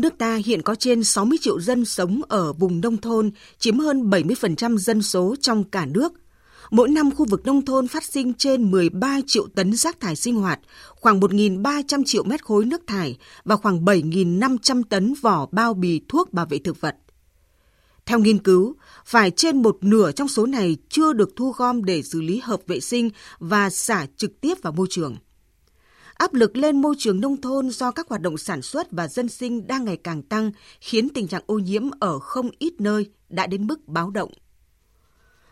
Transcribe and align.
Nước 0.00 0.18
ta 0.18 0.38
hiện 0.44 0.62
có 0.62 0.74
trên 0.74 1.04
60 1.04 1.38
triệu 1.40 1.60
dân 1.60 1.84
sống 1.84 2.20
ở 2.28 2.52
vùng 2.52 2.80
nông 2.80 2.96
thôn, 2.96 3.30
chiếm 3.58 3.78
hơn 3.78 4.10
70% 4.10 4.76
dân 4.76 5.02
số 5.02 5.36
trong 5.40 5.64
cả 5.64 5.86
nước. 5.86 6.12
Mỗi 6.70 6.88
năm 6.88 7.10
khu 7.10 7.24
vực 7.24 7.46
nông 7.46 7.64
thôn 7.64 7.88
phát 7.88 8.04
sinh 8.04 8.34
trên 8.34 8.70
13 8.70 9.20
triệu 9.26 9.46
tấn 9.54 9.76
rác 9.76 10.00
thải 10.00 10.16
sinh 10.16 10.36
hoạt, 10.36 10.60
khoảng 10.88 11.20
1.300 11.20 12.02
triệu 12.06 12.24
mét 12.24 12.44
khối 12.44 12.64
nước 12.64 12.86
thải 12.86 13.18
và 13.44 13.56
khoảng 13.56 13.84
7.500 13.84 14.82
tấn 14.88 15.14
vỏ 15.20 15.46
bao 15.52 15.74
bì 15.74 16.00
thuốc 16.08 16.32
bảo 16.32 16.46
vệ 16.46 16.58
thực 16.58 16.80
vật. 16.80 16.96
Theo 18.06 18.18
nghiên 18.18 18.38
cứu, 18.38 18.76
phải 19.04 19.30
trên 19.30 19.62
một 19.62 19.78
nửa 19.80 20.12
trong 20.12 20.28
số 20.28 20.46
này 20.46 20.76
chưa 20.88 21.12
được 21.12 21.36
thu 21.36 21.52
gom 21.56 21.84
để 21.84 22.02
xử 22.02 22.20
lý 22.20 22.40
hợp 22.42 22.60
vệ 22.66 22.80
sinh 22.80 23.10
và 23.38 23.70
xả 23.70 24.06
trực 24.16 24.40
tiếp 24.40 24.54
vào 24.62 24.72
môi 24.72 24.86
trường. 24.90 25.16
Áp 26.20 26.34
lực 26.34 26.56
lên 26.56 26.80
môi 26.80 26.94
trường 26.98 27.20
nông 27.20 27.40
thôn 27.40 27.70
do 27.70 27.90
các 27.90 28.08
hoạt 28.08 28.20
động 28.20 28.38
sản 28.38 28.62
xuất 28.62 28.92
và 28.92 29.08
dân 29.08 29.28
sinh 29.28 29.66
đang 29.66 29.84
ngày 29.84 29.96
càng 29.96 30.22
tăng 30.22 30.52
khiến 30.80 31.08
tình 31.08 31.28
trạng 31.28 31.42
ô 31.46 31.58
nhiễm 31.58 31.90
ở 32.00 32.18
không 32.18 32.50
ít 32.58 32.80
nơi 32.80 33.10
đã 33.28 33.46
đến 33.46 33.66
mức 33.66 33.88
báo 33.88 34.10
động. 34.10 34.30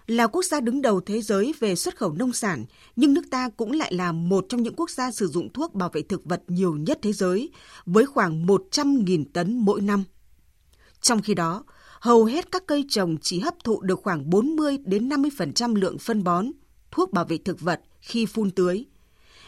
Là 0.06 0.26
quốc 0.26 0.42
gia 0.42 0.60
đứng 0.60 0.82
đầu 0.82 1.00
thế 1.00 1.20
giới 1.20 1.54
về 1.60 1.74
xuất 1.74 1.96
khẩu 1.96 2.12
nông 2.12 2.32
sản, 2.32 2.64
nhưng 2.96 3.14
nước 3.14 3.22
ta 3.30 3.48
cũng 3.56 3.72
lại 3.72 3.94
là 3.94 4.12
một 4.12 4.46
trong 4.48 4.62
những 4.62 4.74
quốc 4.76 4.90
gia 4.90 5.10
sử 5.10 5.26
dụng 5.26 5.52
thuốc 5.52 5.74
bảo 5.74 5.90
vệ 5.92 6.02
thực 6.02 6.24
vật 6.24 6.42
nhiều 6.48 6.76
nhất 6.76 6.98
thế 7.02 7.12
giới, 7.12 7.50
với 7.86 8.06
khoảng 8.06 8.46
100.000 8.46 9.24
tấn 9.32 9.58
mỗi 9.58 9.80
năm. 9.80 10.04
Trong 11.00 11.22
khi 11.22 11.34
đó, 11.34 11.64
hầu 12.00 12.24
hết 12.24 12.52
các 12.52 12.66
cây 12.66 12.84
trồng 12.88 13.16
chỉ 13.22 13.40
hấp 13.40 13.64
thụ 13.64 13.80
được 13.80 14.00
khoảng 14.02 14.30
40 14.30 14.78
đến 14.84 15.08
50% 15.08 15.74
lượng 15.74 15.98
phân 15.98 16.24
bón, 16.24 16.46
thuốc 16.90 17.12
bảo 17.12 17.24
vệ 17.24 17.38
thực 17.38 17.60
vật 17.60 17.80
khi 18.00 18.26
phun 18.26 18.50
tưới. 18.50 18.86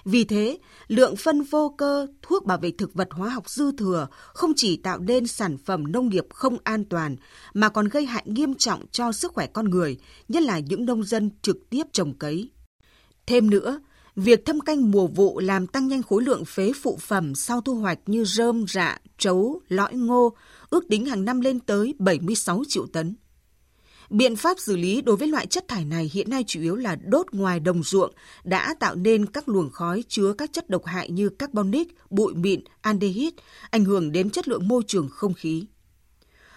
Vì 0.05 0.25
thế, 0.25 0.59
lượng 0.89 1.17
phân 1.17 1.43
vô 1.43 1.75
cơ, 1.79 2.07
thuốc 2.23 2.47
bảo 2.47 2.59
vệ 2.59 2.71
thực 2.71 2.95
vật 2.95 3.09
hóa 3.11 3.29
học 3.29 3.51
dư 3.51 3.73
thừa 3.73 4.09
không 4.35 4.53
chỉ 4.57 4.77
tạo 4.77 4.99
nên 4.99 5.27
sản 5.27 5.59
phẩm 5.59 5.93
nông 5.93 6.09
nghiệp 6.09 6.27
không 6.31 6.57
an 6.65 6.85
toàn 6.85 7.17
mà 7.55 7.69
còn 7.69 7.89
gây 7.89 8.05
hại 8.05 8.23
nghiêm 8.27 8.55
trọng 8.55 8.87
cho 8.91 9.13
sức 9.13 9.33
khỏe 9.33 9.47
con 9.47 9.71
người, 9.71 9.99
nhất 10.29 10.43
là 10.43 10.59
những 10.59 10.85
nông 10.85 11.05
dân 11.05 11.31
trực 11.43 11.71
tiếp 11.71 11.83
trồng 11.93 12.15
cấy. 12.19 12.51
Thêm 13.27 13.51
nữa, 13.51 13.81
việc 14.17 14.47
thâm 14.47 14.61
canh 14.61 14.91
mùa 14.91 15.07
vụ 15.07 15.41
làm 15.41 15.67
tăng 15.67 15.89
nhanh 15.89 16.03
khối 16.03 16.23
lượng 16.23 16.45
phế 16.45 16.73
phụ 16.83 16.99
phẩm 17.01 17.35
sau 17.35 17.61
thu 17.61 17.75
hoạch 17.75 17.99
như 18.07 18.25
rơm, 18.25 18.65
rạ, 18.69 18.99
trấu, 19.19 19.61
lõi 19.69 19.95
ngô, 19.95 20.37
ước 20.71 20.85
tính 20.89 21.07
hàng 21.07 21.25
năm 21.25 21.41
lên 21.41 21.61
tới 21.61 21.95
76 21.99 22.63
triệu 22.69 22.87
tấn. 22.87 23.15
Biện 24.11 24.37
pháp 24.37 24.59
xử 24.59 24.77
lý 24.77 25.03
đối 25.03 25.17
với 25.17 25.29
loại 25.29 25.47
chất 25.47 25.69
thải 25.69 25.85
này 25.85 26.11
hiện 26.13 26.31
nay 26.31 26.45
chủ 26.47 26.61
yếu 26.61 26.77
là 26.77 26.97
đốt 27.05 27.27
ngoài 27.33 27.61
đồng 27.61 27.83
ruộng 27.83 28.13
đã 28.45 28.75
tạo 28.81 28.95
nên 28.95 29.27
các 29.27 29.49
luồng 29.49 29.71
khói 29.71 30.05
chứa 30.09 30.33
các 30.39 30.53
chất 30.53 30.71
độc 30.71 30.85
hại 30.85 31.11
như 31.11 31.29
carbonic, 31.29 31.89
bụi 32.11 32.35
mịn, 32.35 32.61
aldehyde, 32.81 33.37
ảnh 33.71 33.85
hưởng 33.85 34.13
đến 34.13 34.31
chất 34.31 34.49
lượng 34.49 34.69
môi 34.69 34.83
trường 34.87 35.09
không 35.09 35.35
khí. 35.35 35.65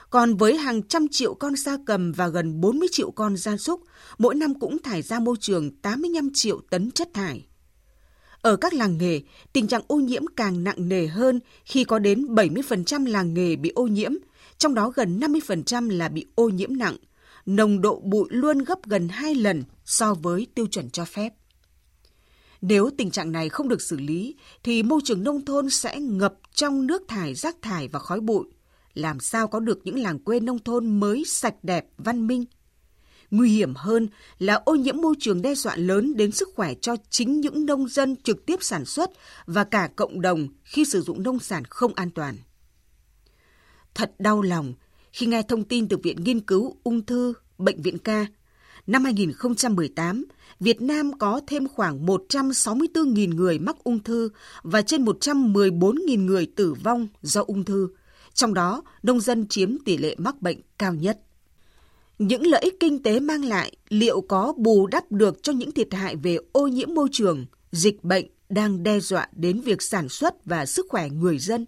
Còn 0.10 0.36
với 0.36 0.58
hàng 0.58 0.84
trăm 0.84 1.08
triệu 1.12 1.34
con 1.34 1.56
gia 1.56 1.78
cầm 1.86 2.12
và 2.12 2.28
gần 2.28 2.62
40 2.62 2.88
triệu 2.92 3.12
con 3.12 3.38
gia 3.38 3.58
súc, 3.58 3.82
mỗi 4.18 4.36
năm 4.36 4.60
cũng 4.60 4.80
thải 4.80 5.02
ra 5.02 5.20
môi 5.20 5.36
trường 5.40 5.76
85 5.82 6.30
triệu 6.34 6.62
tấn 6.70 6.92
chất 6.92 7.10
thải. 7.14 7.46
Ở 8.42 8.56
các 8.56 8.74
làng 8.74 8.98
nghề, 8.98 9.22
tình 9.54 9.68
trạng 9.68 9.82
ô 9.88 9.96
nhiễm 9.96 10.24
càng 10.36 10.64
nặng 10.64 10.90
nề 10.90 11.08
hơn 11.08 11.40
khi 11.66 11.84
có 11.84 12.00
đến 12.00 12.26
70% 12.26 13.06
làng 13.06 13.34
nghề 13.34 13.56
bị 13.56 13.72
ô 13.76 13.88
nhiễm, 13.88 14.12
trong 14.58 14.74
đó 14.74 14.90
gần 14.96 15.20
50% 15.20 15.90
là 15.90 16.10
bị 16.10 16.26
ô 16.36 16.50
nhiễm 16.50 16.78
nặng, 16.78 16.98
nồng 17.46 17.82
độ 17.82 18.00
bụi 18.04 18.28
luôn 18.30 18.58
gấp 18.58 18.84
gần 18.86 19.08
2 19.08 19.36
lần 19.36 19.64
so 19.86 20.14
với 20.14 20.48
tiêu 20.56 20.68
chuẩn 20.68 20.90
cho 20.90 21.06
phép. 21.06 21.34
Nếu 22.62 22.90
tình 22.98 23.12
trạng 23.12 23.32
này 23.32 23.50
không 23.50 23.68
được 23.68 23.82
xử 23.82 23.98
lý, 23.98 24.36
thì 24.64 24.84
môi 24.84 25.02
trường 25.04 25.24
nông 25.24 25.46
thôn 25.46 25.70
sẽ 25.70 26.00
ngập 26.00 26.34
trong 26.54 26.88
nước 26.88 27.02
thải, 27.08 27.36
rác 27.36 27.56
thải 27.62 27.88
và 27.88 28.00
khói 28.00 28.20
bụi. 28.20 28.46
Làm 28.94 29.20
sao 29.20 29.48
có 29.48 29.60
được 29.60 29.80
những 29.84 30.00
làng 30.00 30.20
quê 30.20 30.40
nông 30.40 30.60
thôn 30.60 31.00
mới 31.00 31.24
sạch 31.28 31.64
đẹp, 31.64 31.86
văn 31.98 32.28
minh? 32.28 32.46
Nguy 33.32 33.50
hiểm 33.50 33.74
hơn 33.76 34.08
là 34.40 34.54
ô 34.54 34.76
nhiễm 34.76 34.98
môi 34.98 35.16
trường 35.20 35.42
đe 35.42 35.56
dọa 35.56 35.76
lớn 35.76 36.14
đến 36.16 36.32
sức 36.32 36.50
khỏe 36.56 36.74
cho 36.82 36.96
chính 37.10 37.42
những 37.42 37.66
nông 37.66 37.88
dân 37.88 38.16
trực 38.16 38.46
tiếp 38.46 38.56
sản 38.62 38.86
xuất 38.86 39.12
và 39.46 39.64
cả 39.64 39.90
cộng 39.96 40.22
đồng 40.22 40.48
khi 40.64 40.86
sử 40.86 41.02
dụng 41.02 41.24
nông 41.24 41.40
sản 41.40 41.64
không 41.66 41.94
an 41.94 42.10
toàn. 42.10 42.38
Thật 43.96 44.12
đau 44.20 44.42
lòng 44.42 44.74
khi 45.14 45.26
nghe 45.26 45.42
thông 45.42 45.64
tin 45.64 45.88
từ 45.88 45.98
Viện 45.98 46.24
Nghiên 46.24 46.40
cứu 46.40 46.76
Ung 46.84 47.06
thư 47.06 47.34
Bệnh 47.58 47.82
viện 47.82 47.98
Ca. 47.98 48.26
Năm 48.88 49.04
2018, 49.04 50.26
Việt 50.60 50.82
Nam 50.82 51.18
có 51.20 51.42
thêm 51.48 51.68
khoảng 51.68 52.06
164.000 52.06 53.36
người 53.36 53.60
mắc 53.60 53.76
ung 53.84 54.04
thư 54.04 54.30
và 54.64 54.82
trên 54.82 55.06
114.000 55.06 56.26
người 56.26 56.48
tử 56.56 56.74
vong 56.84 57.08
do 57.22 57.44
ung 57.48 57.66
thư. 57.66 57.88
Trong 58.34 58.54
đó, 58.54 58.84
nông 59.04 59.20
dân 59.20 59.48
chiếm 59.48 59.78
tỷ 59.86 59.98
lệ 59.98 60.16
mắc 60.18 60.42
bệnh 60.42 60.62
cao 60.78 60.94
nhất. 60.94 61.20
Những 62.20 62.46
lợi 62.46 62.62
ích 62.62 62.80
kinh 62.80 63.04
tế 63.04 63.20
mang 63.20 63.46
lại 63.46 63.76
liệu 63.90 64.22
có 64.22 64.54
bù 64.58 64.88
đắp 64.88 65.12
được 65.12 65.44
cho 65.44 65.54
những 65.54 65.72
thiệt 65.72 65.94
hại 65.94 66.16
về 66.16 66.38
ô 66.52 66.68
nhiễm 66.68 66.94
môi 66.94 67.10
trường, 67.12 67.46
dịch 67.72 68.04
bệnh 68.04 68.26
đang 68.50 68.84
đe 68.84 69.00
dọa 69.00 69.28
đến 69.32 69.62
việc 69.62 69.82
sản 69.82 70.10
xuất 70.10 70.46
và 70.46 70.66
sức 70.66 70.86
khỏe 70.90 71.10
người 71.10 71.38
dân? 71.38 71.66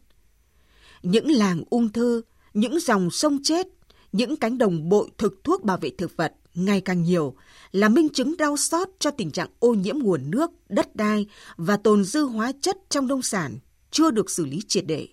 Những 1.03 1.31
làng 1.31 1.63
ung 1.69 1.89
thư 1.89 2.21
những 2.55 2.79
dòng 2.79 3.11
sông 3.11 3.43
chết, 3.43 3.67
những 4.11 4.37
cánh 4.37 4.57
đồng 4.57 4.89
bội 4.89 5.09
thực 5.17 5.43
thuốc 5.43 5.63
bảo 5.63 5.77
vệ 5.77 5.89
thực 5.97 6.17
vật 6.17 6.33
ngày 6.53 6.81
càng 6.81 7.03
nhiều 7.03 7.35
là 7.71 7.89
minh 7.89 8.09
chứng 8.09 8.37
đau 8.37 8.57
xót 8.57 8.87
cho 8.99 9.11
tình 9.11 9.31
trạng 9.31 9.49
ô 9.59 9.73
nhiễm 9.73 9.99
nguồn 9.99 10.31
nước, 10.31 10.51
đất 10.69 10.95
đai 10.95 11.25
và 11.57 11.77
tồn 11.77 12.03
dư 12.03 12.23
hóa 12.23 12.51
chất 12.61 12.77
trong 12.89 13.07
nông 13.07 13.21
sản 13.21 13.57
chưa 13.91 14.11
được 14.11 14.29
xử 14.29 14.45
lý 14.45 14.61
triệt 14.67 14.83
để. 14.87 15.07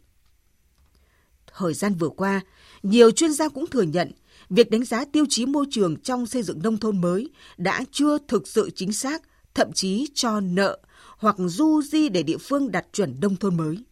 Thời 1.59 1.75
gian 1.75 1.95
vừa 1.95 2.09
qua, 2.09 2.41
nhiều 2.83 3.11
chuyên 3.11 3.33
gia 3.33 3.49
cũng 3.49 3.67
thừa 3.67 3.83
nhận 3.83 4.13
việc 4.51 4.71
đánh 4.71 4.85
giá 4.85 5.05
tiêu 5.05 5.25
chí 5.29 5.47
môi 5.47 5.67
trường 5.71 5.97
trong 5.97 6.27
xây 6.27 6.43
dựng 6.43 6.63
nông 6.63 6.79
thôn 6.79 7.01
mới 7.01 7.31
đã 7.57 7.85
chưa 7.91 8.19
thực 8.29 8.49
sự 8.49 8.71
chính 8.75 8.93
xác, 8.93 9.23
thậm 9.55 9.73
chí 9.73 10.09
cho 10.15 10.41
nợ 10.41 10.79
hoặc 11.19 11.37
du 11.39 11.83
di 11.83 12.09
để 12.09 12.23
địa 12.23 12.39
phương 12.39 12.71
đạt 12.73 12.87
chuẩn 12.93 13.21
nông 13.21 13.37
thôn 13.37 13.57
mới 13.57 13.85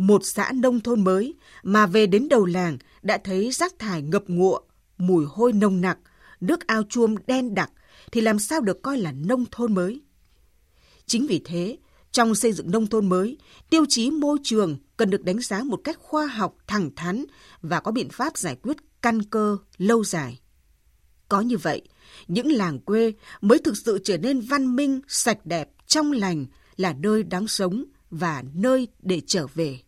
một 0.00 0.20
xã 0.24 0.52
nông 0.54 0.80
thôn 0.80 1.04
mới 1.04 1.34
mà 1.62 1.86
về 1.86 2.06
đến 2.06 2.28
đầu 2.28 2.44
làng 2.44 2.78
đã 3.02 3.18
thấy 3.24 3.50
rác 3.50 3.78
thải 3.78 4.02
ngập 4.02 4.24
ngụa, 4.26 4.60
mùi 4.98 5.24
hôi 5.28 5.52
nồng 5.52 5.80
nặc, 5.80 5.98
nước 6.40 6.66
ao 6.66 6.82
chuông 6.88 7.14
đen 7.26 7.54
đặc 7.54 7.70
thì 8.12 8.20
làm 8.20 8.38
sao 8.38 8.60
được 8.60 8.82
coi 8.82 8.98
là 8.98 9.12
nông 9.12 9.44
thôn 9.50 9.74
mới. 9.74 10.00
Chính 11.06 11.26
vì 11.26 11.40
thế, 11.44 11.78
trong 12.12 12.34
xây 12.34 12.52
dựng 12.52 12.70
nông 12.70 12.86
thôn 12.86 13.08
mới, 13.08 13.38
tiêu 13.70 13.84
chí 13.88 14.10
môi 14.10 14.38
trường 14.42 14.78
cần 14.96 15.10
được 15.10 15.24
đánh 15.24 15.40
giá 15.40 15.62
một 15.62 15.80
cách 15.84 15.98
khoa 16.00 16.26
học, 16.26 16.56
thẳng 16.66 16.90
thắn 16.96 17.24
và 17.62 17.80
có 17.80 17.92
biện 17.92 18.08
pháp 18.08 18.36
giải 18.36 18.56
quyết 18.62 18.76
căn 19.02 19.22
cơ 19.22 19.56
lâu 19.76 20.04
dài. 20.04 20.40
Có 21.28 21.40
như 21.40 21.56
vậy, 21.56 21.82
những 22.28 22.52
làng 22.52 22.78
quê 22.78 23.12
mới 23.40 23.58
thực 23.58 23.76
sự 23.76 23.98
trở 24.04 24.18
nên 24.18 24.40
văn 24.40 24.76
minh, 24.76 25.00
sạch 25.08 25.46
đẹp, 25.46 25.68
trong 25.86 26.12
lành 26.12 26.46
là 26.76 26.92
nơi 26.92 27.22
đáng 27.22 27.48
sống 27.48 27.84
và 28.10 28.44
nơi 28.54 28.88
để 29.02 29.20
trở 29.26 29.46
về. 29.54 29.78